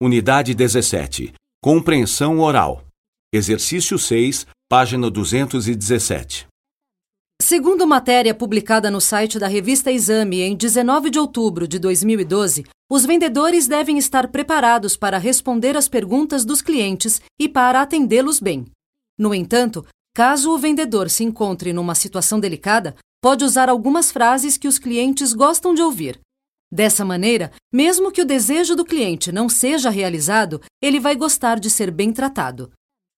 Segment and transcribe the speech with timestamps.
[0.00, 1.34] Unidade 17.
[1.60, 2.84] Compreensão oral.
[3.34, 6.46] Exercício 6, página 217.
[7.42, 13.04] Segundo matéria publicada no site da revista Exame em 19 de outubro de 2012, os
[13.04, 18.66] vendedores devem estar preparados para responder às perguntas dos clientes e para atendê-los bem.
[19.18, 19.84] No entanto,
[20.14, 25.32] caso o vendedor se encontre numa situação delicada, pode usar algumas frases que os clientes
[25.32, 26.20] gostam de ouvir.
[26.70, 31.70] Dessa maneira, mesmo que o desejo do cliente não seja realizado, ele vai gostar de
[31.70, 32.70] ser bem tratado.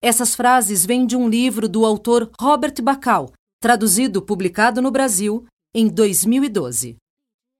[0.02, 5.88] Essas frases vêm de um livro do autor Robert Bacal, traduzido publicado no Brasil em
[5.88, 6.96] 2012.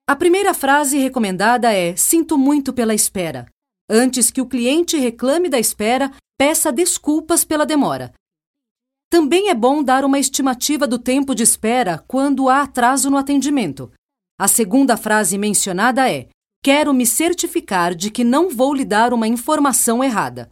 [0.09, 3.47] A primeira frase recomendada é: Sinto muito pela espera.
[3.89, 8.13] Antes que o cliente reclame da espera, peça desculpas pela demora.
[9.11, 13.93] Também é bom dar uma estimativa do tempo de espera quando há atraso no atendimento.
[14.41, 16.29] A segunda frase mencionada é:
[16.65, 20.49] Quero me certificar de que não vou lhe dar uma informação errada.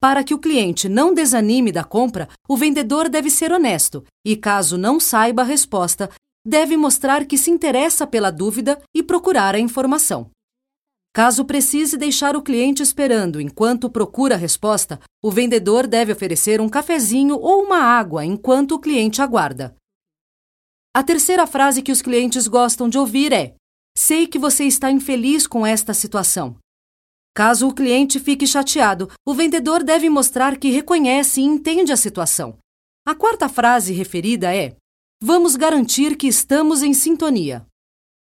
[0.00, 4.78] Para que o cliente não desanime da compra, o vendedor deve ser honesto e, caso
[4.78, 6.08] não saiba a resposta,
[6.46, 10.30] deve mostrar que se interessa pela dúvida e procurar a informação.
[11.14, 16.70] Caso precise deixar o cliente esperando enquanto procura a resposta, o vendedor deve oferecer um
[16.70, 19.76] cafezinho ou uma água enquanto o cliente aguarda.
[20.96, 23.54] A terceira frase que os clientes gostam de ouvir é:
[23.94, 26.56] Sei que você está infeliz com esta situação.
[27.34, 32.56] Caso o cliente fique chateado, o vendedor deve mostrar que reconhece e entende a situação.
[33.06, 34.74] A quarta frase referida é:
[35.22, 37.66] Vamos garantir que estamos em sintonia.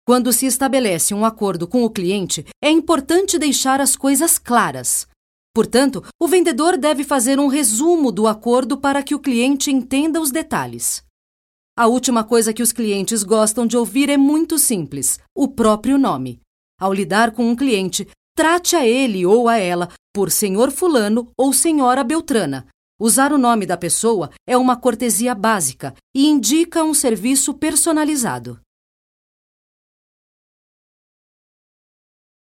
[0.06, 5.08] Quando se estabelece um acordo com o cliente, é importante deixar as coisas claras.
[5.56, 10.30] Portanto, o vendedor deve fazer um resumo do acordo para que o cliente entenda os
[10.30, 11.08] detalhes.
[11.80, 16.41] A última coisa que os clientes gostam de ouvir é muito simples: o próprio nome.
[16.77, 21.53] Ao lidar com um cliente, trate a ele ou a ela por senhor Fulano ou
[21.53, 22.67] senhora Beltrana.
[23.00, 28.59] Usar o nome da pessoa é uma cortesia básica e indica um serviço personalizado.